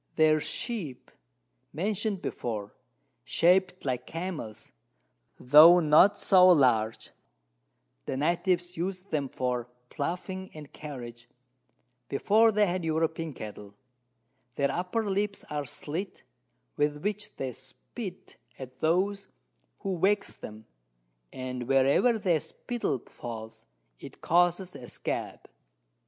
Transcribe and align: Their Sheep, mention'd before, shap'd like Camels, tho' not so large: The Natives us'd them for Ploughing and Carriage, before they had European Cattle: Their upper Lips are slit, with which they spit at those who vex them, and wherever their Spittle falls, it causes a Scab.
Their 0.15 0.39
Sheep, 0.39 1.11
mention'd 1.71 2.23
before, 2.23 2.73
shap'd 3.23 3.85
like 3.85 4.07
Camels, 4.07 4.71
tho' 5.39 5.79
not 5.79 6.17
so 6.17 6.47
large: 6.49 7.11
The 8.07 8.17
Natives 8.17 8.75
us'd 8.79 9.11
them 9.11 9.29
for 9.29 9.67
Ploughing 9.91 10.49
and 10.55 10.73
Carriage, 10.73 11.29
before 12.09 12.51
they 12.51 12.65
had 12.65 12.83
European 12.83 13.31
Cattle: 13.33 13.75
Their 14.55 14.71
upper 14.71 15.07
Lips 15.07 15.45
are 15.51 15.65
slit, 15.65 16.23
with 16.77 17.03
which 17.03 17.35
they 17.35 17.53
spit 17.53 18.37
at 18.57 18.79
those 18.79 19.27
who 19.81 19.99
vex 19.99 20.35
them, 20.35 20.65
and 21.31 21.67
wherever 21.67 22.17
their 22.17 22.39
Spittle 22.39 23.03
falls, 23.07 23.65
it 23.99 24.19
causes 24.19 24.75
a 24.75 24.87
Scab. 24.87 25.47